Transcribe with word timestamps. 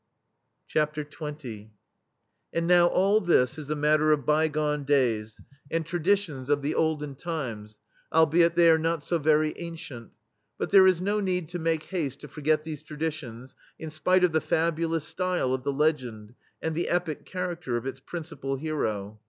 XX 0.75 1.69
And 2.53 2.65
now 2.65 2.87
all 2.87 3.21
this 3.21 3.59
is 3.59 3.69
"a 3.69 3.75
matter 3.75 4.11
of 4.11 4.25
by 4.25 4.47
gone 4.47 4.83
days" 4.83 5.39
and 5.69 5.85
"traditions 5.85 6.49
of 6.49 6.63
the 6.63 6.73
olden 6.73 7.13
THE 7.13 7.19
STEEL 7.19 7.23
FLEA 7.23 7.31
times/' 7.31 7.79
albeit 8.11 8.55
they 8.55 8.71
are 8.71 8.79
not 8.79 9.03
so 9.03 9.19
very 9.19 9.49
an 9.55 9.75
cient. 9.75 10.09
But 10.57 10.71
there 10.71 10.87
is 10.87 11.01
no 11.01 11.19
need 11.19 11.49
to 11.49 11.59
make 11.59 11.83
haste 11.83 12.21
to 12.21 12.27
forget 12.27 12.63
these 12.63 12.81
traditions, 12.81 13.53
in 13.77 13.91
spite 13.91 14.23
of 14.23 14.31
the 14.31 14.41
fabulous 14.41 15.05
style 15.05 15.53
of 15.53 15.61
the 15.61 15.71
legend, 15.71 16.33
and 16.63 16.73
the 16.73 16.89
epic 16.89 17.23
charafter 17.27 17.77
of 17.77 17.85
its 17.85 17.99
principal 17.99 18.55
hero. 18.55 19.19